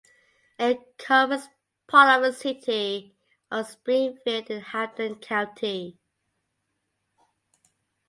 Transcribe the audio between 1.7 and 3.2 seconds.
part of the city